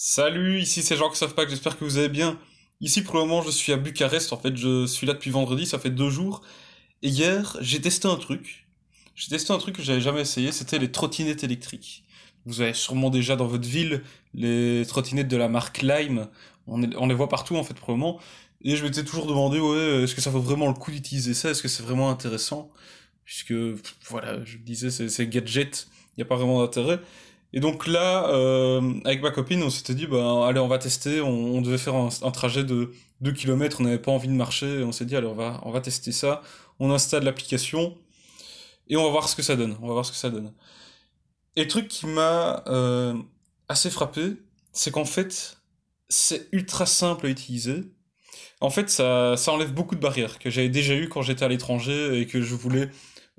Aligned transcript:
Salut, 0.00 0.60
ici 0.60 0.84
c'est 0.84 0.96
Jean 0.96 1.10
pas 1.34 1.44
que 1.44 1.50
j'espère 1.50 1.76
que 1.76 1.84
vous 1.84 1.98
allez 1.98 2.08
bien. 2.08 2.38
Ici 2.80 3.02
pour 3.02 3.16
le 3.16 3.22
moment 3.22 3.42
je 3.42 3.50
suis 3.50 3.72
à 3.72 3.76
Bucarest, 3.76 4.32
en 4.32 4.38
fait 4.38 4.56
je 4.56 4.86
suis 4.86 5.08
là 5.08 5.12
depuis 5.12 5.32
vendredi, 5.32 5.66
ça 5.66 5.80
fait 5.80 5.90
deux 5.90 6.08
jours. 6.08 6.42
Et 7.02 7.08
hier 7.08 7.56
j'ai 7.60 7.80
testé 7.80 8.06
un 8.06 8.14
truc. 8.14 8.68
J'ai 9.16 9.28
testé 9.28 9.52
un 9.52 9.58
truc 9.58 9.74
que 9.74 9.82
j'avais 9.82 10.00
jamais 10.00 10.20
essayé, 10.20 10.52
c'était 10.52 10.78
les 10.78 10.92
trottinettes 10.92 11.42
électriques. 11.42 12.04
Vous 12.46 12.60
avez 12.60 12.74
sûrement 12.74 13.10
déjà 13.10 13.34
dans 13.34 13.48
votre 13.48 13.66
ville 13.66 14.04
les 14.34 14.84
trottinettes 14.86 15.26
de 15.26 15.36
la 15.36 15.48
marque 15.48 15.82
Lime. 15.82 16.28
On, 16.68 16.78
les 16.78 17.14
voit 17.14 17.28
partout 17.28 17.56
en 17.56 17.64
fait 17.64 17.74
pour 17.74 17.90
le 17.90 17.96
moment. 17.96 18.20
Et 18.62 18.76
je 18.76 18.84
m'étais 18.84 19.02
toujours 19.02 19.26
demandé, 19.26 19.58
ouais, 19.58 20.04
est-ce 20.04 20.14
que 20.14 20.20
ça 20.20 20.30
vaut 20.30 20.40
vraiment 20.40 20.68
le 20.68 20.74
coup 20.74 20.92
d'utiliser 20.92 21.34
ça? 21.34 21.50
Est-ce 21.50 21.60
que 21.62 21.66
c'est 21.66 21.82
vraiment 21.82 22.08
intéressant? 22.08 22.70
Puisque, 23.24 23.54
voilà, 24.08 24.44
je 24.44 24.58
disais, 24.58 24.90
c'est 24.90 25.26
gadget, 25.26 25.88
il 26.12 26.20
n'y 26.20 26.22
a 26.22 26.26
pas 26.26 26.36
vraiment 26.36 26.60
d'intérêt. 26.60 27.00
Et 27.52 27.60
donc 27.60 27.86
là, 27.86 28.28
euh, 28.28 29.00
avec 29.04 29.22
ma 29.22 29.30
copine, 29.30 29.62
on 29.62 29.70
s'était 29.70 29.94
dit, 29.94 30.06
bah, 30.06 30.46
allez, 30.46 30.60
on 30.60 30.68
va 30.68 30.78
tester. 30.78 31.20
On, 31.20 31.60
devait 31.62 31.78
faire 31.78 31.94
un, 31.94 32.30
trajet 32.30 32.64
de 32.64 32.92
2 33.20 33.32
km, 33.32 33.80
on 33.80 33.84
n'avait 33.84 33.98
pas 33.98 34.12
envie 34.12 34.28
de 34.28 34.34
marcher. 34.34 34.82
on 34.82 34.92
s'est 34.92 35.06
dit, 35.06 35.16
allez, 35.16 35.26
on 35.26 35.34
va, 35.34 35.60
on 35.64 35.70
va 35.70 35.80
tester 35.80 36.12
ça. 36.12 36.42
On 36.78 36.90
installe 36.92 37.24
l'application 37.24 37.96
et 38.88 38.96
on 38.96 39.04
va 39.04 39.10
voir 39.10 39.28
ce 39.28 39.36
que 39.36 39.42
ça 39.42 39.56
donne. 39.56 39.76
On 39.82 39.88
va 39.88 39.94
voir. 39.94 40.06
Et 41.56 41.62
le 41.62 41.68
truc 41.68 41.88
qui 41.88 42.06
m'a 42.06 42.62
euh, 42.66 43.14
assez 43.68 43.90
frappé, 43.90 44.36
c'est 44.72 44.90
qu'en 44.90 45.04
fait, 45.06 45.58
c'est 46.08 46.48
ultra 46.52 46.86
simple 46.86 47.26
à 47.26 47.28
utiliser. 47.30 47.84
En 48.60 48.70
fait, 48.70 48.90
ça, 48.90 49.36
ça 49.36 49.52
enlève 49.52 49.72
beaucoup 49.72 49.94
de 49.94 50.00
barrières 50.00 50.38
que 50.38 50.50
j'avais 50.50 50.68
déjà 50.68 50.94
eu 50.94 51.08
quand 51.08 51.22
j'étais 51.22 51.44
à 51.44 51.48
l'étranger 51.48 52.20
et 52.20 52.26
que 52.26 52.42
je 52.42 52.54
voulais 52.54 52.90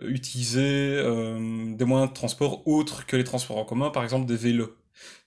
utiliser 0.03 0.95
euh, 0.98 1.73
des 1.76 1.85
moyens 1.85 2.09
de 2.09 2.16
transport 2.16 2.67
autres 2.67 3.05
que 3.05 3.16
les 3.16 3.23
transports 3.23 3.58
en 3.58 3.66
commun, 3.66 3.89
par 3.89 4.03
exemple 4.03 4.25
des 4.25 4.35
vélos, 4.35 4.75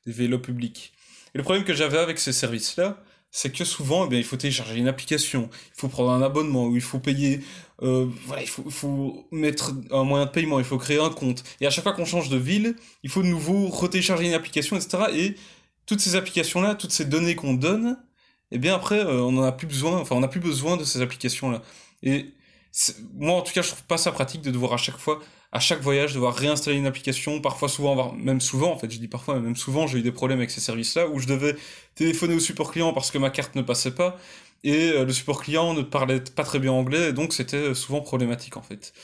des 0.06 0.12
vélos 0.12 0.38
publics. 0.38 0.92
Et 1.34 1.38
le 1.38 1.44
problème 1.44 1.64
que 1.64 1.74
j'avais 1.74 1.98
avec 1.98 2.18
ces 2.18 2.32
services-là, 2.32 3.02
c'est 3.30 3.50
que 3.50 3.64
souvent, 3.64 4.04
eh 4.04 4.08
bien, 4.08 4.18
il 4.18 4.24
faut 4.24 4.36
télécharger 4.36 4.76
une 4.76 4.88
application, 4.88 5.48
il 5.74 5.80
faut 5.80 5.88
prendre 5.88 6.10
un 6.10 6.20
abonnement, 6.20 6.66
ou 6.66 6.76
il 6.76 6.82
faut 6.82 6.98
payer, 6.98 7.40
euh, 7.82 8.06
voilà, 8.26 8.42
il 8.42 8.48
faut, 8.48 8.68
faut, 8.68 9.26
mettre 9.30 9.72
un 9.90 10.04
moyen 10.04 10.26
de 10.26 10.30
paiement, 10.30 10.58
il 10.58 10.66
faut 10.66 10.76
créer 10.76 11.00
un 11.00 11.08
compte. 11.08 11.42
Et 11.60 11.66
à 11.66 11.70
chaque 11.70 11.84
fois 11.84 11.94
qu'on 11.94 12.04
change 12.04 12.28
de 12.28 12.36
ville, 12.36 12.76
il 13.02 13.10
faut 13.10 13.22
de 13.22 13.28
nouveau 13.28 13.68
retélécharger 13.68 14.26
une 14.26 14.34
application, 14.34 14.76
etc. 14.76 15.04
Et 15.14 15.34
toutes 15.86 16.00
ces 16.00 16.14
applications-là, 16.14 16.74
toutes 16.74 16.92
ces 16.92 17.06
données 17.06 17.34
qu'on 17.34 17.54
donne, 17.54 17.96
eh 18.50 18.58
bien 18.58 18.74
après, 18.74 19.00
euh, 19.00 19.22
on 19.22 19.32
n'en 19.32 19.42
a 19.44 19.52
plus 19.52 19.66
besoin, 19.66 19.98
enfin, 19.98 20.14
on 20.14 20.20
n'a 20.20 20.28
plus 20.28 20.40
besoin 20.40 20.76
de 20.76 20.84
ces 20.84 21.00
applications-là. 21.00 21.62
Et 22.02 22.34
moi 23.14 23.34
en 23.34 23.42
tout 23.42 23.52
cas 23.52 23.62
je 23.62 23.68
trouve 23.68 23.84
pas 23.84 23.98
ça 23.98 24.12
pratique 24.12 24.42
de 24.42 24.50
devoir 24.50 24.72
à 24.72 24.76
chaque 24.76 24.98
fois 24.98 25.20
à 25.52 25.60
chaque 25.60 25.82
voyage 25.82 26.14
devoir 26.14 26.34
réinstaller 26.34 26.78
une 26.78 26.86
application 26.86 27.40
parfois 27.40 27.68
souvent 27.68 28.12
même 28.12 28.40
souvent 28.40 28.72
en 28.72 28.78
fait 28.78 28.90
je 28.90 28.98
dis 28.98 29.08
parfois 29.08 29.38
même 29.38 29.56
souvent 29.56 29.86
j'ai 29.86 29.98
eu 29.98 30.02
des 30.02 30.12
problèmes 30.12 30.38
avec 30.38 30.50
ces 30.50 30.60
services 30.60 30.94
là 30.94 31.06
où 31.06 31.18
je 31.18 31.26
devais 31.26 31.56
téléphoner 31.94 32.34
au 32.34 32.40
support 32.40 32.72
client 32.72 32.92
parce 32.92 33.10
que 33.10 33.18
ma 33.18 33.30
carte 33.30 33.54
ne 33.54 33.62
passait 33.62 33.94
pas 33.94 34.18
et 34.64 34.90
euh, 34.90 35.04
le 35.04 35.12
support 35.12 35.42
client 35.42 35.74
ne 35.74 35.82
parlait 35.82 36.20
pas 36.20 36.44
très 36.44 36.58
bien 36.58 36.72
anglais 36.72 37.12
donc 37.12 37.34
c'était 37.34 37.74
souvent 37.74 38.00
problématique 38.00 38.56
en 38.56 38.62
fait. 38.62 38.94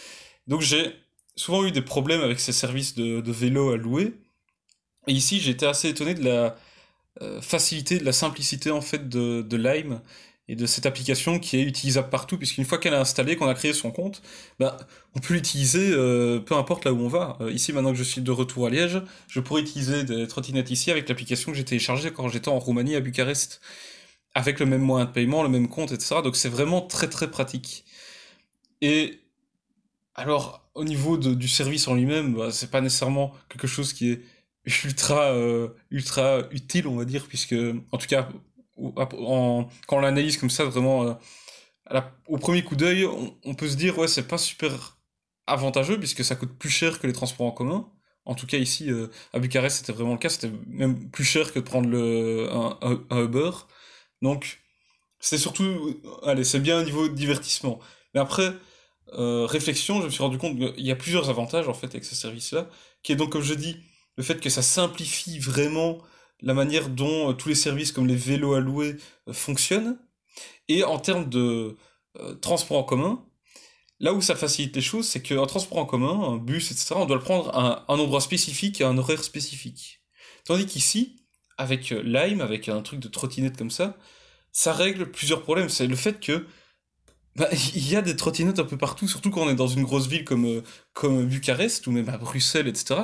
Donc 0.46 0.62
j'ai 0.62 0.94
souvent 1.36 1.64
eu 1.64 1.70
des 1.70 1.82
problèmes 1.82 2.22
avec 2.22 2.40
ces 2.40 2.52
services 2.52 2.94
de, 2.94 3.30
vélo 3.30 3.70
à 3.72 3.76
louer 3.76 4.14
et 5.06 5.12
ici 5.12 5.46
été 5.48 5.66
assez 5.66 5.88
étonné 5.88 6.14
de 6.14 6.24
la 6.24 6.56
euh, 7.20 7.40
facilité 7.42 7.98
de 7.98 8.04
la 8.04 8.12
simplicité 8.12 8.70
en 8.70 8.80
fait 8.80 9.08
de, 9.08 9.42
de 9.42 9.56
Lime 9.56 10.00
et 10.48 10.56
de 10.56 10.66
cette 10.66 10.86
application 10.86 11.38
qui 11.38 11.58
est 11.58 11.62
utilisable 11.62 12.08
partout, 12.08 12.38
puisqu'une 12.38 12.64
fois 12.64 12.78
qu'elle 12.78 12.94
est 12.94 12.96
installée, 12.96 13.36
qu'on 13.36 13.48
a 13.48 13.54
créé 13.54 13.72
son 13.74 13.90
compte, 13.90 14.22
bah, 14.58 14.78
on 15.14 15.20
peut 15.20 15.34
l'utiliser 15.34 15.90
euh, 15.92 16.40
peu 16.40 16.54
importe 16.54 16.84
là 16.86 16.92
où 16.92 17.00
on 17.00 17.08
va. 17.08 17.36
Euh, 17.40 17.52
ici, 17.52 17.72
maintenant 17.72 17.92
que 17.92 17.98
je 17.98 18.02
suis 18.02 18.22
de 18.22 18.30
retour 18.30 18.66
à 18.66 18.70
Liège, 18.70 19.02
je 19.28 19.40
pourrais 19.40 19.60
utiliser 19.60 20.04
des 20.04 20.26
trottinettes 20.26 20.70
ici 20.70 20.90
avec 20.90 21.08
l'application 21.08 21.52
que 21.52 21.58
j'ai 21.58 21.64
téléchargée 21.64 22.12
quand 22.12 22.28
j'étais 22.28 22.48
en 22.48 22.58
Roumanie 22.58 22.96
à 22.96 23.00
Bucarest, 23.00 23.60
avec 24.34 24.60
le 24.60 24.66
même 24.66 24.82
moyen 24.82 25.06
de 25.06 25.12
paiement, 25.12 25.42
le 25.42 25.48
même 25.50 25.68
compte, 25.68 25.92
etc. 25.92 26.16
Donc 26.24 26.36
c'est 26.36 26.48
vraiment 26.48 26.80
très 26.82 27.08
très 27.08 27.30
pratique. 27.30 27.84
Et 28.80 29.20
alors, 30.14 30.68
au 30.74 30.84
niveau 30.84 31.16
de, 31.18 31.34
du 31.34 31.48
service 31.48 31.88
en 31.88 31.94
lui-même, 31.94 32.34
bah, 32.34 32.50
c'est 32.52 32.70
pas 32.70 32.80
nécessairement 32.80 33.34
quelque 33.48 33.66
chose 33.66 33.92
qui 33.92 34.10
est 34.10 34.22
ultra 34.84 35.32
euh, 35.32 35.68
ultra 35.90 36.42
utile 36.50 36.86
on 36.88 36.96
va 36.96 37.04
dire 37.06 37.26
puisque 37.26 37.54
en 37.92 37.98
tout 37.98 38.06
cas 38.06 38.28
quand 39.06 39.96
on 39.96 40.00
l'analyse 40.00 40.36
comme 40.36 40.50
ça, 40.50 40.64
vraiment, 40.64 41.04
euh, 41.04 42.00
au 42.26 42.38
premier 42.38 42.62
coup 42.62 42.76
d'œil, 42.76 43.06
on, 43.44 43.54
peut 43.54 43.68
se 43.68 43.76
dire, 43.76 43.98
ouais, 43.98 44.08
c'est 44.08 44.28
pas 44.28 44.38
super 44.38 44.98
avantageux 45.46 45.98
puisque 45.98 46.24
ça 46.24 46.36
coûte 46.36 46.56
plus 46.58 46.70
cher 46.70 47.00
que 47.00 47.06
les 47.06 47.12
transports 47.12 47.46
en 47.46 47.52
commun. 47.52 47.90
En 48.24 48.34
tout 48.34 48.46
cas, 48.46 48.58
ici, 48.58 48.90
euh, 48.90 49.08
à 49.32 49.38
Bucarest, 49.38 49.78
c'était 49.78 49.92
vraiment 49.92 50.12
le 50.12 50.18
cas. 50.18 50.28
C'était 50.28 50.52
même 50.66 51.10
plus 51.10 51.24
cher 51.24 51.52
que 51.52 51.58
de 51.58 51.64
prendre 51.64 51.88
le, 51.88 52.48
un, 52.52 53.22
Uber. 53.24 53.50
Donc, 54.22 54.60
c'est 55.20 55.38
surtout, 55.38 56.00
allez, 56.24 56.44
c'est 56.44 56.60
bien 56.60 56.80
au 56.80 56.84
niveau 56.84 57.08
de 57.08 57.14
divertissement. 57.14 57.80
Mais 58.14 58.20
après, 58.20 58.52
euh, 59.14 59.46
réflexion, 59.46 60.00
je 60.00 60.06
me 60.06 60.10
suis 60.10 60.22
rendu 60.22 60.38
compte 60.38 60.58
qu'il 60.58 60.84
y 60.84 60.90
a 60.90 60.96
plusieurs 60.96 61.30
avantages, 61.30 61.68
en 61.68 61.74
fait, 61.74 61.86
avec 61.86 62.04
ce 62.04 62.14
service-là, 62.14 62.68
qui 63.02 63.12
est 63.12 63.16
donc, 63.16 63.32
comme 63.32 63.42
je 63.42 63.54
dis, 63.54 63.76
le 64.16 64.22
fait 64.22 64.40
que 64.40 64.50
ça 64.50 64.62
simplifie 64.62 65.38
vraiment 65.38 65.98
la 66.40 66.54
manière 66.54 66.88
dont 66.88 67.30
euh, 67.30 67.32
tous 67.32 67.48
les 67.48 67.54
services 67.54 67.92
comme 67.92 68.06
les 68.06 68.16
vélos 68.16 68.54
à 68.54 68.60
louer 68.60 68.96
euh, 69.28 69.32
fonctionnent. 69.32 69.98
Et 70.68 70.84
en 70.84 70.98
termes 70.98 71.28
de 71.28 71.76
euh, 72.18 72.34
transport 72.34 72.78
en 72.78 72.84
commun, 72.84 73.24
là 74.00 74.12
où 74.12 74.20
ça 74.20 74.36
facilite 74.36 74.76
les 74.76 74.82
choses, 74.82 75.08
c'est 75.08 75.22
qu'un 75.22 75.46
transport 75.46 75.78
en 75.78 75.86
commun, 75.86 76.34
un 76.34 76.36
bus, 76.36 76.70
etc., 76.70 76.94
on 76.96 77.06
doit 77.06 77.16
le 77.16 77.22
prendre 77.22 77.50
à 77.56 77.84
un, 77.88 77.98
endroit 77.98 78.20
spécifique 78.20 78.80
et 78.80 78.84
à 78.84 78.88
un 78.88 78.98
horaire 78.98 79.24
spécifique. 79.24 80.02
Tandis 80.44 80.66
qu'ici, 80.66 81.16
avec 81.56 81.90
Lime, 81.90 82.40
avec 82.40 82.68
un 82.68 82.82
truc 82.82 83.00
de 83.00 83.08
trottinette 83.08 83.56
comme 83.56 83.70
ça, 83.70 83.96
ça 84.52 84.72
règle 84.72 85.10
plusieurs 85.10 85.42
problèmes. 85.42 85.68
C'est 85.68 85.86
le 85.86 85.96
fait 85.96 86.20
que 86.20 86.46
bah, 87.36 87.48
il 87.74 87.88
y 87.88 87.96
a 87.96 88.02
des 88.02 88.16
trottinettes 88.16 88.60
un 88.60 88.64
peu 88.64 88.78
partout, 88.78 89.08
surtout 89.08 89.30
quand 89.30 89.42
on 89.42 89.50
est 89.50 89.54
dans 89.54 89.68
une 89.68 89.84
grosse 89.84 90.06
ville 90.06 90.24
comme, 90.24 90.62
comme 90.92 91.26
Bucarest 91.26 91.86
ou 91.86 91.92
même 91.92 92.08
à 92.08 92.18
Bruxelles, 92.18 92.68
etc. 92.68 93.02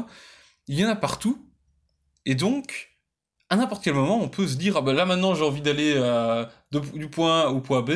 Il 0.68 0.78
y 0.78 0.84
en 0.84 0.88
a 0.88 0.96
partout. 0.96 1.50
Et 2.26 2.34
donc, 2.34 2.93
à 3.54 3.56
n'importe 3.56 3.84
quel 3.84 3.94
moment, 3.94 4.20
on 4.20 4.28
peut 4.28 4.46
se 4.48 4.56
dire, 4.56 4.76
ah 4.76 4.82
ben 4.82 4.92
là 4.92 5.06
maintenant 5.06 5.34
j'ai 5.34 5.44
envie 5.44 5.62
d'aller 5.62 5.94
euh, 5.96 6.44
du 6.72 7.08
point 7.08 7.42
A 7.42 7.46
au 7.48 7.60
point 7.60 7.82
B. 7.82 7.92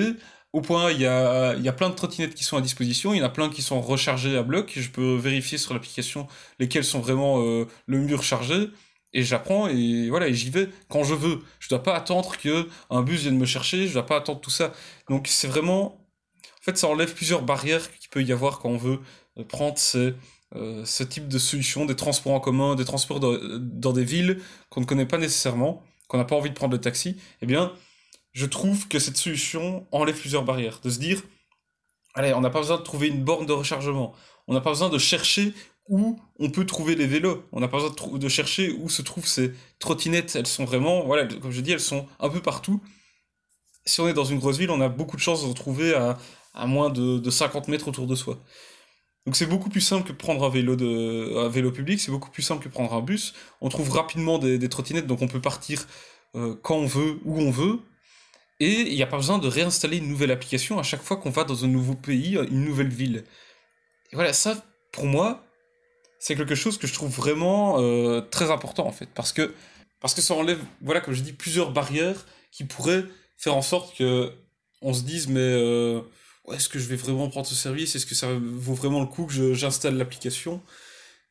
Au 0.52 0.62
point 0.62 0.86
A, 0.86 0.92
il 0.92 1.00
y 1.00 1.06
a, 1.06 1.54
il 1.56 1.62
y 1.62 1.68
a 1.68 1.72
plein 1.72 1.90
de 1.90 1.94
trottinettes 1.94 2.34
qui 2.34 2.44
sont 2.44 2.56
à 2.56 2.60
disposition, 2.62 3.12
il 3.12 3.18
y 3.18 3.22
en 3.22 3.26
a 3.26 3.28
plein 3.28 3.50
qui 3.50 3.60
sont 3.60 3.80
rechargées 3.80 4.38
à 4.38 4.42
bloc, 4.42 4.72
je 4.76 4.88
peux 4.88 5.16
vérifier 5.16 5.58
sur 5.58 5.74
l'application 5.74 6.26
lesquelles 6.58 6.84
sont 6.84 7.00
vraiment 7.00 7.42
euh, 7.42 7.66
le 7.86 7.98
mieux 7.98 8.16
rechargé, 8.16 8.70
et 9.12 9.22
j'apprends, 9.24 9.68
et 9.68 10.08
voilà, 10.08 10.28
et 10.28 10.34
j'y 10.34 10.50
vais 10.50 10.68
quand 10.88 11.04
je 11.04 11.14
veux. 11.14 11.40
Je 11.60 11.68
dois 11.68 11.82
pas 11.82 11.94
attendre 11.94 12.36
que 12.36 12.68
un 12.90 13.02
bus 13.02 13.22
vienne 13.22 13.36
me 13.36 13.46
chercher, 13.46 13.88
je 13.88 13.92
dois 13.94 14.06
pas 14.06 14.16
attendre 14.16 14.40
tout 14.40 14.50
ça. 14.50 14.72
Donc 15.10 15.26
c'est 15.28 15.48
vraiment... 15.48 16.06
En 16.60 16.64
fait, 16.64 16.78
ça 16.78 16.88
enlève 16.88 17.14
plusieurs 17.14 17.42
barrières 17.42 17.90
qu'il 17.98 18.10
peut 18.10 18.22
y 18.22 18.32
avoir 18.32 18.58
quand 18.60 18.68
on 18.70 18.76
veut 18.76 19.00
euh, 19.38 19.44
prendre 19.44 19.78
ces 19.78 20.14
euh, 20.56 20.82
ce 20.86 21.02
type 21.02 21.28
de 21.28 21.38
solution, 21.38 21.84
des 21.84 21.96
transports 21.96 22.32
en 22.32 22.40
commun, 22.40 22.74
des 22.74 22.86
transports 22.86 23.20
dans, 23.20 23.92
des 23.92 24.04
villes 24.04 24.40
qu'on 24.70 24.80
ne 24.80 24.86
connaît 24.86 25.06
pas 25.06 25.18
nécessairement, 25.18 25.82
qu'on 26.08 26.16
n'a 26.16 26.24
pas 26.24 26.36
envie 26.36 26.48
de 26.48 26.54
prendre 26.54 26.72
le 26.72 26.80
taxi, 26.80 27.18
eh 27.42 27.46
bien, 27.46 27.72
je 28.32 28.46
trouve 28.46 28.88
que 28.88 28.98
cette 28.98 29.18
solution 29.18 29.86
enlève 29.92 30.18
plusieurs 30.18 30.44
barrières. 30.44 30.80
De 30.82 30.88
se 30.88 30.98
dire, 30.98 31.22
allez, 32.14 32.32
on 32.32 32.40
n'a 32.40 32.48
pas 32.48 32.60
besoin 32.60 32.78
de 32.78 32.82
trouver 32.82 33.08
une 33.08 33.24
borne 33.24 33.44
de 33.44 33.52
rechargement, 33.52 34.14
on 34.46 34.54
n'a 34.54 34.62
pas 34.62 34.70
besoin 34.70 34.88
de 34.88 34.98
chercher 34.98 35.52
où 35.88 36.18
on 36.38 36.50
peut 36.50 36.64
trouver 36.64 36.94
les 36.94 37.06
vélos, 37.06 37.44
on 37.52 37.60
n'a 37.60 37.68
pas 37.68 37.78
besoin 37.78 38.18
de, 38.18 38.28
chercher 38.28 38.72
où 38.72 38.88
se 38.88 39.02
trouvent 39.02 39.26
ces 39.26 39.52
trottinettes, 39.78 40.34
elles 40.36 40.46
sont 40.46 40.64
vraiment, 40.64 41.04
voilà, 41.04 41.26
comme 41.26 41.50
je 41.50 41.60
dis, 41.60 41.72
elles 41.72 41.80
sont 41.80 42.06
un 42.20 42.30
peu 42.30 42.40
partout. 42.40 42.82
Si 43.84 44.00
on 44.00 44.08
est 44.08 44.14
dans 44.14 44.24
une 44.24 44.38
grosse 44.38 44.58
ville, 44.58 44.70
on 44.70 44.80
a 44.80 44.88
beaucoup 44.88 45.16
de 45.16 45.22
chances 45.22 45.42
de 45.42 45.48
retrouver 45.48 45.94
à, 45.94 46.18
à 46.54 46.66
moins 46.66 46.90
de 46.90 47.30
50 47.30 47.68
mètres 47.68 47.88
autour 47.88 48.06
de 48.06 48.14
soi. 48.14 48.38
Donc 49.28 49.36
c'est 49.36 49.44
beaucoup 49.44 49.68
plus 49.68 49.82
simple 49.82 50.08
que 50.08 50.12
prendre 50.14 50.42
un 50.42 50.48
vélo, 50.48 50.74
de, 50.74 51.36
un 51.36 51.50
vélo 51.50 51.70
public, 51.70 52.00
c'est 52.00 52.10
beaucoup 52.10 52.30
plus 52.30 52.42
simple 52.42 52.64
que 52.64 52.70
prendre 52.70 52.94
un 52.94 53.02
bus. 53.02 53.34
On 53.60 53.68
trouve 53.68 53.90
rapidement 53.90 54.38
des, 54.38 54.70
trottinettes, 54.70 55.06
donc 55.06 55.20
on 55.20 55.28
peut 55.28 55.42
partir 55.42 55.86
euh, 56.34 56.54
quand 56.62 56.76
on 56.76 56.86
veut, 56.86 57.18
où 57.26 57.38
on 57.38 57.50
veut. 57.50 57.80
Et 58.58 58.88
il 58.88 58.94
n'y 58.94 59.02
a 59.02 59.06
pas 59.06 59.18
besoin 59.18 59.36
de 59.36 59.46
réinstaller 59.46 59.98
une 59.98 60.08
nouvelle 60.08 60.30
application 60.30 60.78
à 60.78 60.82
chaque 60.82 61.02
fois 61.02 61.18
qu'on 61.18 61.28
va 61.28 61.44
dans 61.44 61.62
un 61.66 61.68
nouveau 61.68 61.92
pays, 61.92 62.38
une 62.50 62.64
nouvelle 62.64 62.88
ville. 62.88 63.22
Et 64.12 64.16
voilà, 64.16 64.32
ça, 64.32 64.64
pour 64.92 65.04
moi, 65.04 65.44
c'est 66.18 66.34
quelque 66.34 66.54
chose 66.54 66.78
que 66.78 66.86
je 66.86 66.94
trouve 66.94 67.10
vraiment 67.10 67.78
euh, 67.80 68.22
très 68.22 68.50
important 68.50 68.86
en 68.86 68.92
fait, 68.92 69.10
parce 69.14 69.34
que 69.34 69.54
parce 70.00 70.14
que 70.14 70.22
ça 70.22 70.32
enlève, 70.32 70.64
voilà, 70.80 71.02
comme 71.02 71.12
je 71.12 71.20
dis, 71.20 71.34
plusieurs 71.34 71.72
barrières 71.72 72.24
qui 72.50 72.64
pourraient 72.64 73.04
faire 73.36 73.54
en 73.54 73.62
sorte 73.62 73.94
que 73.94 74.32
on 74.80 74.94
se 74.94 75.02
dise 75.02 75.28
mais 75.28 75.38
euh, 75.38 76.00
est-ce 76.52 76.68
que 76.68 76.78
je 76.78 76.88
vais 76.88 76.96
vraiment 76.96 77.28
prendre 77.28 77.46
ce 77.46 77.54
service? 77.54 77.94
Est-ce 77.94 78.06
que 78.06 78.14
ça 78.14 78.28
vaut 78.32 78.74
vraiment 78.74 79.00
le 79.00 79.06
coup 79.06 79.26
que 79.26 79.54
j'installe 79.54 79.96
l'application? 79.96 80.62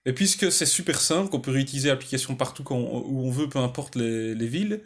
Et 0.06 0.14
puisque 0.14 0.52
c'est 0.52 0.66
super 0.66 1.02
simple, 1.02 1.30
qu'on 1.30 1.42
peut 1.42 1.52
réutiliser 1.52 1.90
l'application 1.90 2.36
partout 2.36 2.64
où 2.72 3.28
on 3.28 3.30
veut, 3.30 3.50
peu 3.50 3.60
importe 3.60 3.96
les, 3.96 4.48
villes, 4.48 4.82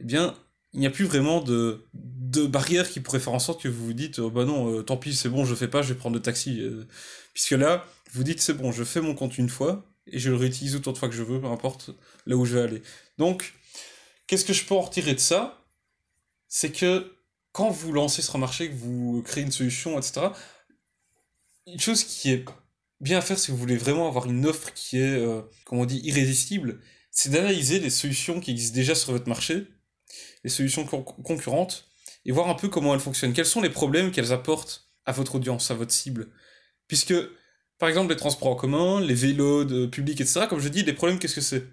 eh 0.00 0.04
bien, 0.04 0.36
il 0.72 0.80
n'y 0.80 0.86
a 0.86 0.90
plus 0.90 1.04
vraiment 1.04 1.40
de, 1.40 1.86
de 1.94 2.46
barrière 2.46 2.88
qui 2.88 3.00
pourrait 3.00 3.18
faire 3.18 3.32
en 3.34 3.40
sorte 3.40 3.62
que 3.62 3.68
vous 3.68 3.86
vous 3.86 3.92
dites, 3.92 4.20
oh, 4.20 4.30
bah 4.30 4.44
non, 4.44 4.72
euh, 4.72 4.82
tant 4.82 4.96
pis, 4.96 5.14
c'est 5.16 5.28
bon, 5.28 5.44
je 5.44 5.54
fais 5.54 5.68
pas, 5.68 5.82
je 5.82 5.88
vais 5.94 5.98
prendre 5.98 6.14
le 6.14 6.22
taxi. 6.22 6.60
Euh. 6.60 6.86
puisque 7.34 7.52
là, 7.52 7.84
vous 8.12 8.22
dites, 8.22 8.40
c'est 8.40 8.54
bon, 8.54 8.70
je 8.72 8.84
fais 8.84 9.00
mon 9.00 9.14
compte 9.14 9.36
une 9.38 9.48
fois, 9.48 9.84
et 10.06 10.18
je 10.18 10.30
le 10.30 10.36
réutilise 10.36 10.76
autant 10.76 10.92
de 10.92 10.98
fois 10.98 11.08
que 11.08 11.14
je 11.14 11.22
veux, 11.24 11.40
peu 11.40 11.48
importe 11.48 11.90
là 12.26 12.36
où 12.36 12.44
je 12.44 12.54
vais 12.56 12.62
aller. 12.62 12.82
Donc, 13.18 13.54
qu'est-ce 14.28 14.44
que 14.44 14.52
je 14.52 14.64
peux 14.64 14.74
en 14.74 14.82
retirer 14.82 15.14
de 15.14 15.20
ça? 15.20 15.64
C'est 16.48 16.70
que 16.70 17.15
quand 17.56 17.70
vous 17.70 17.90
lancez 17.90 18.20
sur 18.20 18.36
un 18.36 18.38
marché, 18.38 18.68
que 18.68 18.74
vous 18.74 19.22
créez 19.24 19.42
une 19.42 19.50
solution, 19.50 19.98
etc., 19.98 20.26
une 21.66 21.80
chose 21.80 22.04
qui 22.04 22.30
est 22.30 22.44
bien 23.00 23.16
à 23.16 23.22
faire 23.22 23.38
si 23.38 23.50
vous 23.50 23.56
voulez 23.56 23.78
vraiment 23.78 24.06
avoir 24.08 24.26
une 24.26 24.44
offre 24.44 24.74
qui 24.74 24.98
est, 24.98 25.16
euh, 25.16 25.40
comment 25.64 25.82
on 25.82 25.86
dit, 25.86 26.02
irrésistible, 26.04 26.82
c'est 27.10 27.30
d'analyser 27.30 27.80
les 27.80 27.88
solutions 27.88 28.40
qui 28.40 28.50
existent 28.50 28.74
déjà 28.74 28.94
sur 28.94 29.12
votre 29.12 29.26
marché, 29.26 29.68
les 30.44 30.50
solutions 30.50 30.84
concurrentes, 30.84 31.88
et 32.26 32.30
voir 32.30 32.50
un 32.50 32.54
peu 32.54 32.68
comment 32.68 32.92
elles 32.92 33.00
fonctionnent. 33.00 33.32
Quels 33.32 33.46
sont 33.46 33.62
les 33.62 33.70
problèmes 33.70 34.10
qu'elles 34.10 34.34
apportent 34.34 34.90
à 35.06 35.12
votre 35.12 35.36
audience, 35.36 35.70
à 35.70 35.74
votre 35.74 35.92
cible? 35.92 36.28
Puisque, 36.88 37.14
par 37.78 37.88
exemple, 37.88 38.10
les 38.10 38.18
transports 38.18 38.48
en 38.48 38.56
commun, 38.56 39.00
les 39.00 39.14
vélos 39.14 39.64
de 39.64 39.86
public, 39.86 40.20
etc., 40.20 40.42
comme 40.46 40.60
je 40.60 40.68
dis, 40.68 40.82
les 40.82 40.92
problèmes, 40.92 41.18
qu'est-ce 41.18 41.36
que 41.36 41.40
c'est? 41.40 41.64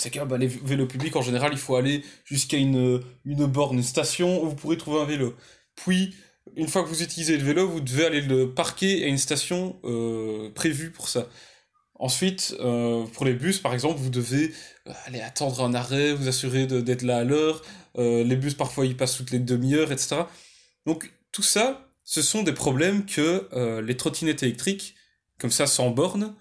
C'est 0.00 0.10
que 0.10 0.34
les 0.36 0.46
vélos 0.46 0.86
publics, 0.86 1.14
en 1.14 1.22
général, 1.22 1.50
il 1.52 1.58
faut 1.58 1.76
aller 1.76 2.02
jusqu'à 2.24 2.56
une, 2.56 3.02
une 3.24 3.46
borne, 3.46 3.76
une 3.76 3.82
station 3.82 4.42
où 4.42 4.48
vous 4.48 4.54
pourrez 4.54 4.78
trouver 4.78 5.00
un 5.00 5.04
vélo. 5.04 5.34
Puis, 5.76 6.14
une 6.56 6.68
fois 6.68 6.82
que 6.82 6.88
vous 6.88 7.02
utilisez 7.02 7.36
le 7.36 7.44
vélo, 7.44 7.68
vous 7.68 7.80
devez 7.80 8.06
aller 8.06 8.20
le 8.20 8.52
parquer 8.52 9.04
à 9.04 9.06
une 9.08 9.18
station 9.18 9.76
euh, 9.84 10.50
prévue 10.54 10.90
pour 10.90 11.08
ça. 11.08 11.28
Ensuite, 11.94 12.56
euh, 12.60 13.04
pour 13.12 13.26
les 13.26 13.34
bus, 13.34 13.58
par 13.58 13.74
exemple, 13.74 14.00
vous 14.00 14.10
devez 14.10 14.54
euh, 14.86 14.92
aller 15.04 15.20
attendre 15.20 15.62
un 15.62 15.74
arrêt, 15.74 16.14
vous 16.14 16.28
assurer 16.28 16.66
d'être 16.66 17.02
là 17.02 17.18
à 17.18 17.24
l'heure. 17.24 17.62
les 17.96 18.36
bus, 18.36 18.54
parfois, 18.54 18.86
ils 18.86 18.96
passent 18.96 19.16
toutes 19.16 19.30
les 19.30 19.38
demi-heures, 19.38 19.92
etc. 19.92 20.22
Donc, 20.86 21.12
tout 21.30 21.42
ça, 21.42 21.86
ce 22.04 22.22
sont 22.22 22.42
des 22.42 22.54
problèmes 22.54 23.04
que 23.04 23.48
les 23.80 23.96
trottinettes 23.96 24.42
électriques, 24.42 24.94
comme 25.38 25.50
ça, 25.50 25.66
sans 25.66 25.90
borne, 25.90 26.34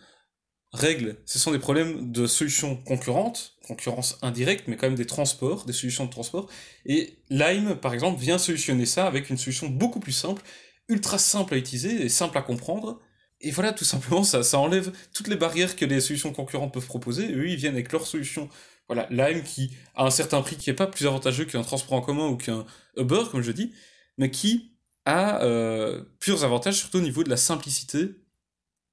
règlent. 0.71 1.17
Ce 1.25 1.39
sont 1.39 1.51
des 1.51 1.59
problèmes 1.59 2.11
de 2.11 2.27
solutions 2.27 2.75
concurrentes, 2.75 3.55
concurrence 3.67 4.17
indirecte, 4.21 4.67
mais 4.67 4.75
quand 4.75 4.87
même 4.87 4.95
des 4.95 5.05
transports, 5.05 5.65
des 5.65 5.73
solutions 5.73 6.05
de 6.05 6.11
transport. 6.11 6.49
Et 6.85 7.17
Lime, 7.29 7.75
par 7.75 7.93
exemple, 7.93 8.21
vient 8.21 8.37
solutionner 8.37 8.85
ça 8.85 9.07
avec 9.07 9.29
une 9.29 9.37
solution 9.37 9.67
beaucoup 9.67 9.99
plus 9.99 10.11
simple, 10.11 10.43
ultra 10.87 11.17
simple 11.17 11.53
à 11.55 11.57
utiliser 11.57 12.03
et 12.03 12.09
simple 12.09 12.37
à 12.37 12.41
comprendre. 12.41 12.99
Et 13.41 13.51
voilà, 13.51 13.73
tout 13.73 13.85
simplement, 13.85 14.23
ça, 14.23 14.43
ça 14.43 14.59
enlève 14.59 14.91
toutes 15.13 15.27
les 15.27 15.35
barrières 15.35 15.75
que 15.75 15.85
les 15.85 16.01
solutions 16.01 16.33
concurrentes 16.33 16.73
peuvent 16.73 16.85
proposer. 16.85 17.31
eux, 17.33 17.49
ils 17.49 17.55
viennent 17.55 17.73
avec 17.73 17.91
leur 17.91 18.05
solution. 18.05 18.49
Voilà, 18.87 19.07
Lime 19.11 19.43
qui 19.43 19.71
a 19.95 20.05
un 20.05 20.09
certain 20.09 20.41
prix 20.41 20.55
qui 20.57 20.69
n'est 20.69 20.75
pas 20.75 20.87
plus 20.87 21.05
avantageux 21.07 21.45
qu'un 21.45 21.61
transport 21.61 21.97
en 21.97 22.01
commun 22.01 22.27
ou 22.27 22.37
qu'un 22.37 22.65
Uber, 22.97 23.23
comme 23.31 23.41
je 23.41 23.51
dis, 23.51 23.71
mais 24.17 24.31
qui 24.31 24.73
a 25.05 25.41
euh, 25.43 26.03
plusieurs 26.19 26.43
avantages, 26.43 26.77
surtout 26.77 26.97
au 26.97 27.01
niveau 27.01 27.23
de 27.23 27.29
la 27.29 27.37
simplicité 27.37 28.09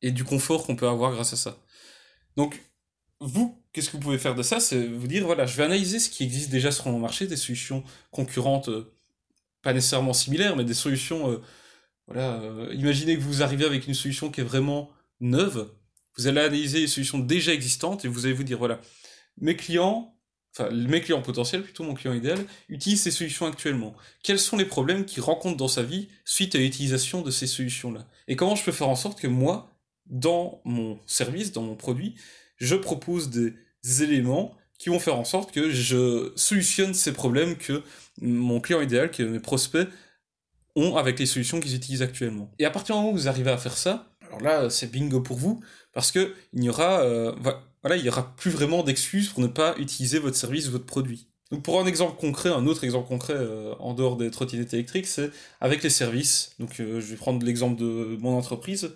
et 0.02 0.10
du 0.12 0.24
confort 0.24 0.66
qu'on 0.66 0.76
peut 0.76 0.88
avoir 0.88 1.12
grâce 1.12 1.32
à 1.32 1.36
ça. 1.36 1.58
Donc, 2.36 2.60
vous, 3.20 3.62
qu'est-ce 3.72 3.88
que 3.88 3.96
vous 3.96 4.02
pouvez 4.02 4.18
faire 4.18 4.34
de 4.34 4.42
ça? 4.42 4.60
C'est 4.60 4.86
vous 4.86 5.06
dire, 5.06 5.24
voilà, 5.26 5.46
je 5.46 5.56
vais 5.56 5.64
analyser 5.64 5.98
ce 5.98 6.10
qui 6.10 6.22
existe 6.22 6.50
déjà 6.50 6.70
sur 6.70 6.88
mon 6.88 6.98
marché, 6.98 7.26
des 7.26 7.36
solutions 7.36 7.82
concurrentes, 8.10 8.68
euh, 8.68 8.92
pas 9.62 9.72
nécessairement 9.72 10.12
similaires, 10.12 10.56
mais 10.56 10.64
des 10.64 10.74
solutions, 10.74 11.30
euh, 11.30 11.42
voilà, 12.06 12.34
euh, 12.40 12.72
imaginez 12.74 13.16
que 13.16 13.22
vous 13.22 13.42
arrivez 13.42 13.64
avec 13.64 13.86
une 13.86 13.94
solution 13.94 14.30
qui 14.30 14.40
est 14.42 14.44
vraiment 14.44 14.90
neuve, 15.20 15.70
vous 16.16 16.26
allez 16.26 16.40
analyser 16.40 16.80
les 16.80 16.86
solutions 16.86 17.18
déjà 17.18 17.52
existantes 17.52 18.04
et 18.04 18.08
vous 18.08 18.26
allez 18.26 18.34
vous 18.34 18.44
dire, 18.44 18.58
voilà, 18.58 18.80
mes 19.38 19.56
clients, 19.56 20.14
enfin, 20.54 20.70
mes 20.70 21.00
clients 21.00 21.22
potentiels, 21.22 21.62
plutôt 21.62 21.84
mon 21.84 21.94
client 21.94 22.14
idéal, 22.14 22.38
utilisent 22.68 23.02
ces 23.02 23.10
solutions 23.10 23.46
actuellement. 23.46 23.94
Quels 24.22 24.38
sont 24.38 24.56
les 24.56 24.64
problèmes 24.64 25.04
qu'ils 25.04 25.22
rencontrent 25.22 25.56
dans 25.56 25.68
sa 25.68 25.82
vie 25.82 26.08
suite 26.24 26.54
à 26.54 26.58
l'utilisation 26.58 27.22
de 27.22 27.30
ces 27.30 27.46
solutions-là? 27.46 28.06
Et 28.28 28.36
comment 28.36 28.56
je 28.56 28.64
peux 28.64 28.72
faire 28.72 28.88
en 28.88 28.96
sorte 28.96 29.20
que 29.20 29.26
moi, 29.26 29.75
dans 30.08 30.60
mon 30.64 30.98
service, 31.06 31.52
dans 31.52 31.62
mon 31.62 31.76
produit, 31.76 32.14
je 32.56 32.74
propose 32.74 33.30
des 33.30 33.54
éléments 34.02 34.54
qui 34.78 34.90
vont 34.90 34.98
faire 34.98 35.16
en 35.16 35.24
sorte 35.24 35.52
que 35.52 35.70
je 35.70 36.32
solutionne 36.36 36.94
ces 36.94 37.12
problèmes 37.12 37.56
que 37.56 37.82
mon 38.20 38.60
client 38.60 38.80
idéal, 38.80 39.10
que 39.10 39.22
mes 39.22 39.40
prospects 39.40 39.88
ont 40.74 40.96
avec 40.96 41.18
les 41.18 41.26
solutions 41.26 41.60
qu'ils 41.60 41.74
utilisent 41.74 42.02
actuellement. 42.02 42.50
Et 42.58 42.66
à 42.66 42.70
partir 42.70 42.94
du 42.94 43.00
moment 43.00 43.12
où 43.12 43.16
vous 43.16 43.28
arrivez 43.28 43.50
à 43.50 43.56
faire 43.56 43.76
ça, 43.76 44.10
alors 44.26 44.40
là, 44.40 44.70
c'est 44.70 44.90
bingo 44.90 45.20
pour 45.20 45.36
vous, 45.36 45.62
parce 45.92 46.12
que 46.12 46.34
il 46.52 46.60
n'y 46.60 46.68
aura, 46.68 47.00
euh, 47.00 47.32
voilà, 47.82 47.96
aura 48.08 48.34
plus 48.36 48.50
vraiment 48.50 48.82
d'excuses 48.82 49.28
pour 49.30 49.40
ne 49.40 49.46
pas 49.46 49.74
utiliser 49.78 50.18
votre 50.18 50.36
service 50.36 50.68
ou 50.68 50.72
votre 50.72 50.86
produit. 50.86 51.28
Donc 51.50 51.62
pour 51.62 51.80
un 51.80 51.86
exemple 51.86 52.18
concret, 52.18 52.50
un 52.50 52.66
autre 52.66 52.82
exemple 52.84 53.06
concret 53.06 53.34
euh, 53.34 53.74
en 53.78 53.94
dehors 53.94 54.16
des 54.16 54.30
trottinettes 54.30 54.74
électriques, 54.74 55.06
c'est 55.06 55.30
avec 55.60 55.82
les 55.82 55.90
services. 55.90 56.54
Donc 56.58 56.80
euh, 56.80 57.00
je 57.00 57.06
vais 57.06 57.16
prendre 57.16 57.44
l'exemple 57.46 57.80
de 57.80 58.16
mon 58.20 58.36
entreprise. 58.36 58.90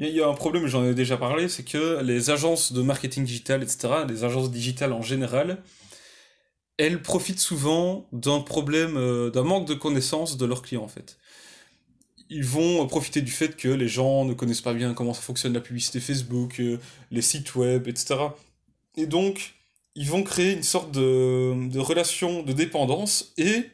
Il 0.00 0.10
y 0.10 0.20
a 0.20 0.28
un 0.28 0.34
problème, 0.34 0.66
j'en 0.68 0.84
ai 0.84 0.94
déjà 0.94 1.16
parlé, 1.16 1.48
c'est 1.48 1.64
que 1.64 2.00
les 2.02 2.30
agences 2.30 2.72
de 2.72 2.82
marketing 2.82 3.24
digital, 3.24 3.64
etc., 3.64 4.04
les 4.08 4.22
agences 4.22 4.50
digitales 4.50 4.92
en 4.92 5.02
général, 5.02 5.60
elles 6.76 7.02
profitent 7.02 7.40
souvent 7.40 8.06
d'un 8.12 8.40
problème, 8.40 8.96
euh, 8.96 9.30
d'un 9.30 9.42
manque 9.42 9.66
de 9.66 9.74
connaissance 9.74 10.36
de 10.36 10.46
leurs 10.46 10.62
clients 10.62 10.84
en 10.84 10.88
fait. 10.88 11.18
Ils 12.30 12.44
vont 12.44 12.86
profiter 12.86 13.22
du 13.22 13.32
fait 13.32 13.56
que 13.56 13.68
les 13.68 13.88
gens 13.88 14.24
ne 14.24 14.34
connaissent 14.34 14.60
pas 14.60 14.74
bien 14.74 14.94
comment 14.94 15.14
ça 15.14 15.22
fonctionne 15.22 15.52
la 15.54 15.60
publicité 15.60 15.98
Facebook, 15.98 16.60
euh, 16.60 16.78
les 17.10 17.22
sites 17.22 17.56
web, 17.56 17.88
etc. 17.88 18.16
Et 18.96 19.06
donc, 19.06 19.54
ils 19.96 20.08
vont 20.08 20.22
créer 20.22 20.52
une 20.52 20.62
sorte 20.62 20.92
de, 20.92 21.68
de 21.68 21.78
relation 21.80 22.44
de 22.44 22.52
dépendance 22.52 23.32
et 23.36 23.64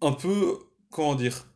un 0.00 0.12
peu, 0.12 0.58
comment 0.90 1.16
dire, 1.16 1.46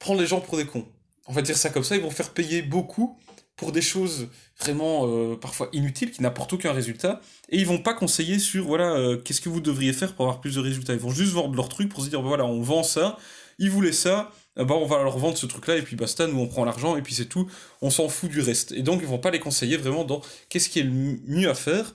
prendre 0.00 0.20
les 0.20 0.26
gens 0.26 0.40
pour 0.40 0.56
des 0.56 0.66
cons 0.66 0.86
on 1.28 1.32
va 1.32 1.42
dire 1.42 1.56
ça 1.56 1.70
comme 1.70 1.84
ça, 1.84 1.96
ils 1.96 2.02
vont 2.02 2.10
faire 2.10 2.30
payer 2.30 2.62
beaucoup 2.62 3.16
pour 3.56 3.72
des 3.72 3.82
choses 3.82 4.28
vraiment 4.60 5.06
euh, 5.06 5.36
parfois 5.36 5.68
inutiles 5.72 6.10
qui 6.10 6.22
n'apportent 6.22 6.52
aucun 6.52 6.72
résultat 6.72 7.20
et 7.50 7.58
ils 7.58 7.66
vont 7.66 7.78
pas 7.78 7.92
conseiller 7.92 8.38
sur 8.38 8.66
voilà 8.66 8.92
euh, 8.92 9.16
qu'est-ce 9.16 9.40
que 9.40 9.48
vous 9.48 9.60
devriez 9.60 9.92
faire 9.92 10.14
pour 10.14 10.24
avoir 10.24 10.40
plus 10.40 10.54
de 10.54 10.60
résultats. 10.60 10.94
Ils 10.94 11.00
vont 11.00 11.10
juste 11.10 11.32
vendre 11.32 11.54
leur 11.54 11.68
truc 11.68 11.88
pour 11.88 12.02
se 12.02 12.08
dire 12.08 12.22
voilà 12.22 12.44
on 12.46 12.62
vend 12.62 12.82
ça 12.82 13.18
ils 13.58 13.70
voulaient 13.70 13.92
ça 13.92 14.30
bah 14.56 14.74
on 14.74 14.86
va 14.86 15.02
leur 15.02 15.18
vendre 15.18 15.36
ce 15.36 15.46
truc 15.46 15.66
là 15.66 15.76
et 15.76 15.82
puis 15.82 15.96
basta 15.96 16.26
nous 16.28 16.38
on 16.38 16.46
prend 16.46 16.64
l'argent 16.64 16.96
et 16.96 17.02
puis 17.02 17.14
c'est 17.14 17.26
tout 17.26 17.48
on 17.82 17.90
s'en 17.90 18.08
fout 18.08 18.30
du 18.30 18.40
reste. 18.40 18.72
Et 18.72 18.82
donc 18.82 19.00
ils 19.02 19.08
vont 19.08 19.18
pas 19.18 19.30
les 19.30 19.40
conseiller 19.40 19.76
vraiment 19.76 20.04
dans 20.04 20.22
qu'est-ce 20.48 20.68
qui 20.68 20.78
est 20.78 20.84
le 20.84 20.90
mieux 20.90 21.50
à 21.50 21.54
faire 21.54 21.94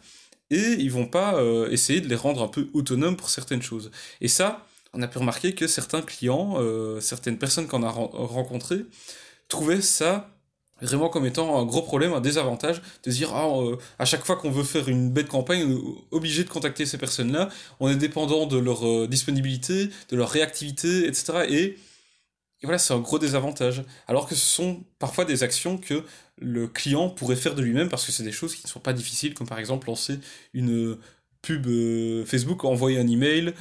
et 0.50 0.76
ils 0.80 0.92
vont 0.92 1.08
pas 1.08 1.36
euh, 1.36 1.70
essayer 1.72 2.02
de 2.02 2.10
les 2.10 2.16
rendre 2.16 2.44
un 2.44 2.48
peu 2.48 2.70
autonomes 2.74 3.16
pour 3.16 3.30
certaines 3.30 3.62
choses. 3.62 3.90
Et 4.20 4.28
ça 4.28 4.66
on 4.94 5.02
a 5.02 5.08
pu 5.08 5.18
remarquer 5.18 5.56
que 5.56 5.68
certains 5.68 6.02
clients 6.02 6.58
certaines 7.00 7.38
personnes 7.38 7.68
qu'on 7.68 7.84
a 7.84 7.90
rencontrées 7.90 8.86
trouvais 9.48 9.82
ça 9.82 10.30
vraiment 10.82 11.10
comme 11.10 11.26
étant 11.26 11.60
un 11.60 11.66
gros 11.66 11.82
problème, 11.82 12.14
un 12.14 12.22
désavantage, 12.22 12.82
de 13.04 13.12
dire 13.12 13.34
ah, 13.34 13.48
euh, 13.48 13.78
à 14.00 14.06
chaque 14.06 14.26
fois 14.26 14.36
qu'on 14.36 14.52
veut 14.52 14.64
faire 14.64 14.90
une 14.90 15.12
bête 15.12 15.28
campagne, 15.28 15.64
on 15.64 15.72
est 15.72 15.96
obligé 16.12 16.44
de 16.44 16.50
contacter 16.50 16.86
ces 16.86 16.98
personnes-là, 16.98 17.50
on 17.80 17.90
est 17.90 17.96
dépendant 17.96 18.46
de 18.46 18.58
leur 18.58 18.86
euh, 18.88 19.08
disponibilité, 19.08 19.90
de 20.10 20.16
leur 20.18 20.30
réactivité, 20.30 21.08
etc. 21.08 21.46
Et, 21.50 21.78
voilà, 22.64 22.78
c'est 22.78 22.94
un 22.94 23.00
gros 23.00 23.20
désavantage. 23.20 23.84
Alors 24.08 24.28
que 24.28 24.36
ce 24.36 24.46
sont 24.46 24.84
parfois 24.98 25.26
des 25.26 25.44
actions 25.44 25.78
que 25.78 26.04
le 26.38 26.68
client 26.68 27.10
pourrait 27.10 27.36
faire 27.36 27.56
de 27.56 27.62
lui-même 27.62 27.90
parce 27.90 28.06
que 28.06 28.14
c'est 28.14 28.24
des 28.24 28.32
choses 28.32 28.56
qui 28.56 28.66
ne 28.66 28.70
sont 28.70 28.80
pas 28.80 28.94
difficiles, 28.94 29.34
comme 29.34 29.48
par 29.48 29.60
exemple 29.60 29.88
lancer 29.88 30.20
une 30.54 30.98
pub 31.42 31.68
euh, 31.68 32.24
Facebook, 32.26 32.64
envoyer 32.64 33.00
un 33.00 33.08
email 33.08 33.54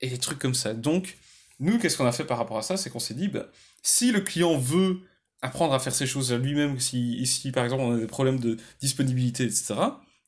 et 0.00 0.08
des 0.08 0.18
trucs 0.18 0.38
comme 0.38 0.54
ça. 0.54 0.74
Donc, 0.74 1.18
nous, 1.58 1.78
qu'est-ce 1.78 1.96
qu'on 1.96 2.06
a 2.06 2.12
fait 2.12 2.24
par 2.24 2.38
rapport 2.38 2.58
à 2.58 2.62
ça? 2.62 2.76
C'est 2.76 2.90
qu'on 2.90 3.00
s'est 3.00 3.14
dit, 3.14 3.28
bah, 3.28 3.46
si 3.82 4.12
le 4.12 4.20
client 4.20 4.56
veut 4.56 5.00
apprendre 5.42 5.74
à 5.74 5.78
faire 5.78 5.94
ces 5.94 6.06
choses 6.06 6.32
lui-même, 6.32 6.78
si, 6.80 7.24
si 7.26 7.50
par 7.52 7.64
exemple 7.64 7.82
on 7.82 7.94
a 7.94 7.98
des 7.98 8.06
problèmes 8.06 8.40
de 8.40 8.56
disponibilité, 8.80 9.44
etc., 9.44 9.74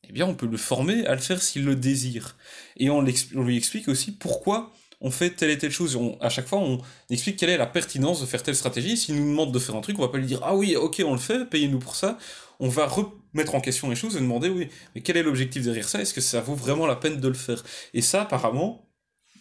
eh 0.09 0.13
bien 0.13 0.27
on 0.27 0.35
peut 0.35 0.47
le 0.47 0.57
former 0.57 1.07
à 1.07 1.15
le 1.15 1.21
faire 1.21 1.43
s'il 1.43 1.65
le 1.65 1.77
désire. 1.77 2.37
Et 2.77 2.91
on, 2.91 3.03
lui 3.03 3.57
explique 3.57 3.89
aussi 3.89 4.13
pourquoi 4.13 4.73
on 5.01 5.11
fait 5.11 5.31
telle 5.31 5.51
et 5.51 5.59
telle 5.59 5.71
chose. 5.71 5.99
à 6.21 6.29
chaque 6.29 6.47
fois, 6.47 6.59
on 6.59 6.81
explique 7.11 7.37
quelle 7.37 7.51
est 7.51 7.57
la 7.57 7.67
pertinence 7.67 8.21
de 8.21 8.27
faire 8.27 8.43
telle 8.43 8.57
stratégie. 8.57 8.97
S'il 8.97 9.17
nous 9.17 9.29
demande 9.29 9.53
de 9.53 9.59
faire 9.59 9.75
un 9.75 9.81
truc, 9.81 9.99
on 9.99 10.03
va 10.03 10.09
pas 10.09 10.19
lui 10.19 10.27
dire 10.27 10.41
ah 10.45 10.55
oui, 10.55 10.77
ok, 10.77 11.03
on 11.05 11.13
le 11.13 11.19
fait, 11.19 11.45
payez-nous 11.49 11.79
pour 11.79 11.97
ça. 11.97 12.19
On 12.61 12.69
va 12.69 12.87
remettre 12.87 13.55
en 13.55 13.61
question 13.61 13.91
les 13.91 13.97
choses 13.97 14.17
et 14.17 14.21
demander 14.21 14.49
oui, 14.49 14.69
mais 14.95 15.01
quel 15.01 15.17
est 15.17 15.23
l'objectif 15.23 15.65
derrière 15.65 15.89
ça? 15.89 16.01
Est-ce 16.01 16.15
que 16.15 16.21
ça 16.21 16.41
vaut 16.41 16.55
vraiment 16.55 16.87
la 16.87 16.97
peine 16.97 17.21
de 17.21 17.29
le 17.29 17.35
faire? 17.35 17.63
Et 17.95 18.03
ça, 18.03 18.23
apparemment, 18.23 18.87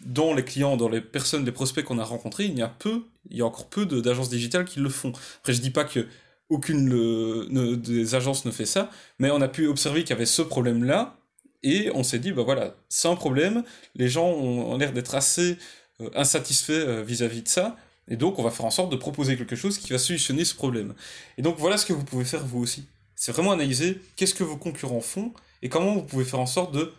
dans 0.05 0.34
les 0.34 0.43
clients, 0.43 0.77
dans 0.77 0.89
les 0.89 1.01
personnes, 1.01 1.46
les 1.46 1.51
prospects 1.51 1.84
qu'on 1.84 2.00
a 2.00 2.03
rencontrés, 2.03 2.46
il 2.46 2.58
y 2.58 2.62
a 2.62 2.67
peu, 2.67 3.03
il 3.29 3.38
y 3.38 3.41
a 3.41 3.46
encore 3.46 3.67
peu 3.67 3.86
d'agences 3.86 4.29
digitales 4.29 4.65
qui 4.65 4.79
le 4.79 4.89
font. 4.89 5.12
Après, 5.39 5.53
je 5.53 5.62
dis 5.62 5.70
pas 5.70 5.84
que 5.84 6.08
aucune 6.50 7.77
des 7.81 8.15
agences 8.15 8.46
ne 8.46 8.51
fait 8.51 8.65
ça, 8.65 8.89
mais 9.20 9.31
on 9.31 9.41
a 9.41 9.48
pu 9.48 9.67
observer 9.67 10.01
qu'il 10.01 10.10
y 10.10 10.13
avait 10.13 10.25
ce 10.25 10.41
problème-là, 10.41 11.17
et 11.63 11.91
on 11.93 12.03
s'est 12.03 12.20
dit, 12.20 12.31
bah 12.31 12.43
voilà, 12.43 12.75
c'est 12.89 13.08
un 13.08 13.15
problème, 13.15 13.63
les 13.96 14.10
gens 14.10 14.27
ont, 14.27 14.77
l'air 14.77 14.91
d'être 14.91 15.15
assez 15.15 15.58
euh, 16.01 16.10
insatisfaits 16.15 16.72
euh, 16.72 17.03
vis-à-vis 17.03 17.43
de 17.43 17.48
ça, 17.48 17.77
et 18.08 18.17
donc 18.17 18.39
on 18.39 18.43
va 18.43 18.50
faire 18.50 18.65
en 18.65 18.72
sorte 18.72 18.91
de 18.91 18.98
proposer 18.98 19.38
quelque 19.38 19.55
chose 19.55 19.77
qui 19.77 19.91
va 19.91 20.00
solutionner 20.00 20.43
ce 20.43 20.55
problème. 20.55 20.93
Et 21.38 21.41
donc 21.41 21.58
voilà 21.58 21.77
ce 21.77 21.86
que 21.86 21.93
vous 21.93 22.03
pouvez 22.03 22.25
faire 22.25 22.46
vous 22.46 22.60
aussi. 22.60 22.86
C'est 23.15 23.31
vraiment 23.31 23.51
analyser 23.51 24.01
qu'est-ce 24.15 24.34
que 24.34 24.43
vos 24.43 24.58
concurrents 24.58 25.01
font, 25.01 25.34
et 25.62 25.70
comment 25.70 25.93
vous 25.93 26.03
pouvez 26.03 26.25
faire 26.25 26.39
en 26.39 26.48
sorte 26.48 26.74
de 26.74 26.91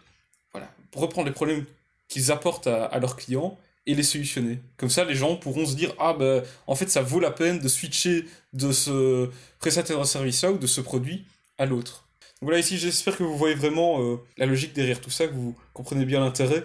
voilà, 0.53 0.73
reprendre 0.95 1.27
les 1.27 1.35
problèmes 1.35 1.67
qu'ils 2.13 2.31
apportent 2.31 2.67
à, 2.67 2.99
leurs 2.99 3.17
clients 3.17 3.59
et 3.87 3.95
les 3.95 4.03
solutionner. 4.03 4.61
Comme 4.77 4.91
ça, 4.91 5.05
les 5.05 5.15
gens 5.15 5.37
pourront 5.37 5.67
se 5.67 5.75
dire 5.75 5.95
ah 5.99 6.13
ben 6.13 6.43
en 6.67 6.75
fait 6.75 6.89
ça 6.91 7.03
vaut 7.03 7.21
la 7.21 7.31
peine 7.31 7.59
de 7.59 7.69
switcher 7.69 8.27
de 8.53 8.71
ce 8.71 9.31
prestataire 9.59 9.99
de 9.99 10.05
service 10.05 10.43
là 10.43 10.53
ou 10.53 10.59
de 10.59 10.67
ce 10.67 10.81
produit 10.81 11.25
à 11.59 11.67
l'autre. 11.67 12.07
voilà, 12.43 12.59
ici, 12.59 12.77
j'espère 12.77 13.17
que 13.17 13.23
vous 13.23 13.37
voyez 13.37 13.55
vraiment 13.55 14.03
euh, 14.03 14.17
la 14.37 14.47
logique 14.47 14.75
derrière 14.75 15.01
tout 15.01 15.11
ça, 15.11 15.27
que 15.27 15.33
vous 15.33 15.57
comprenez 15.73 16.05
bien 16.05 16.21
l'intérêt. 16.21 16.65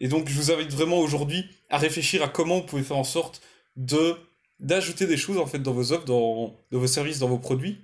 Et 0.00 0.08
donc, 0.08 0.28
je 0.28 0.34
vous 0.34 0.50
invite 0.50 0.72
vraiment 0.72 0.98
aujourd'hui 0.98 1.46
à 1.70 1.78
réfléchir 1.78 2.22
à 2.22 2.28
comment 2.28 2.56
vous 2.60 2.66
pouvez 2.66 2.82
faire 2.82 2.98
en 2.98 3.04
sorte 3.04 3.40
de 3.76 4.16
d'ajouter 4.60 5.06
des 5.06 5.16
choses 5.16 5.38
en 5.38 5.46
fait 5.46 5.58
dans 5.58 5.72
vos 5.72 5.92
offres, 5.92 6.04
dans, 6.04 6.56
dans 6.70 6.78
vos 6.78 6.86
services, 6.86 7.18
dans 7.18 7.28
vos 7.28 7.38
produits, 7.38 7.78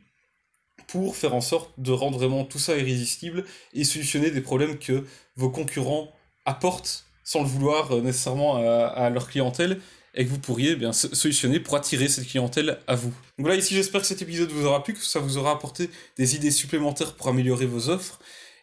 pour 0.86 1.16
faire 1.16 1.34
en 1.34 1.40
sorte 1.40 1.72
de 1.78 1.92
rendre 1.92 2.18
vraiment 2.18 2.44
tout 2.44 2.58
ça 2.58 2.76
irrésistible 2.76 3.44
et 3.74 3.84
solutionner 3.84 4.30
des 4.30 4.40
problèmes 4.40 4.78
que 4.78 5.04
vos 5.36 5.50
concurrents 5.50 6.12
apportent 6.44 7.04
sans 7.24 7.42
le 7.42 7.48
vouloir 7.48 7.92
euh, 7.92 8.00
nécessairement 8.00 8.56
à, 8.56 9.10
leur 9.10 9.28
clientèle 9.28 9.80
et 10.14 10.24
que 10.24 10.30
vous 10.30 10.38
pourriez 10.38 10.70
eh 10.70 10.76
bien 10.76 10.92
solutionner 10.92 11.60
pour 11.60 11.76
attirer 11.76 12.08
cette 12.08 12.26
clientèle 12.26 12.78
à 12.88 12.96
vous. 12.96 13.10
Donc 13.10 13.46
voilà, 13.46 13.56
ici 13.56 13.74
j'espère 13.74 14.00
que 14.00 14.06
cet 14.06 14.22
épisode 14.22 14.50
vous 14.50 14.66
aura 14.66 14.82
plu, 14.82 14.94
que 14.94 15.04
ça 15.04 15.20
vous 15.20 15.38
aura 15.38 15.52
apporté 15.52 15.88
des 16.16 16.34
idées 16.34 16.50
supplémentaires 16.50 17.14
pour 17.14 17.28
améliorer 17.28 17.66
vos 17.66 17.88
offres. 17.88 18.18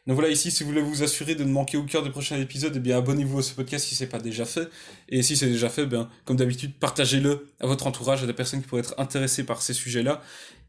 Donc 0.07 0.15
voilà, 0.15 0.29
ici, 0.29 0.51
si 0.51 0.63
vous 0.63 0.69
voulez 0.69 0.81
vous 0.81 1.03
assurer 1.03 1.35
de 1.35 1.43
ne 1.43 1.51
manquer 1.51 1.75
aucun 1.75 2.01
des 2.01 2.09
prochains 2.09 2.39
épisodes, 2.39 2.71
eh 2.73 2.79
bien 2.79 2.97
abonnez-vous 2.97 3.39
à 3.39 3.43
ce 3.43 3.53
podcast 3.53 3.85
si 3.85 3.93
c'est 3.93 4.07
pas 4.07 4.19
déjà 4.19 4.45
fait. 4.45 4.69
Et 5.09 5.21
si 5.21 5.35
c'est 5.35 5.47
déjà 5.47 5.67
fait, 5.67 5.85
bien, 5.85 6.09
comme 6.23 6.37
d'habitude, 6.37 6.73
partagez-le 6.79 7.49
à 7.59 7.67
votre 7.67 7.87
entourage, 7.87 8.23
à 8.23 8.25
des 8.25 8.33
personnes 8.33 8.61
qui 8.61 8.67
pourraient 8.67 8.83
être 8.83 8.95
intéressées 8.97 9.43
par 9.43 9.61
ces 9.61 9.73
sujets-là. 9.73 10.21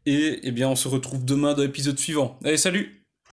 Et 0.05 0.41
eh 0.43 0.51
bien, 0.51 0.67
on 0.67 0.75
se 0.75 0.89
retrouve 0.89 1.23
demain 1.23 1.53
dans 1.53 1.61
l'épisode 1.61 1.97
suivant. 1.97 2.37
Allez, 2.43 2.57
salut 2.57 2.98